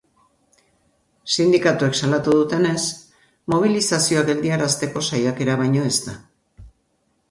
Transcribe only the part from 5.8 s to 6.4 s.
ez da.